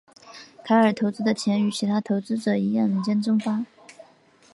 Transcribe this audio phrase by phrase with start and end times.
[0.63, 3.63] 凯尔投资的钱与其他投资者一样人间蒸发。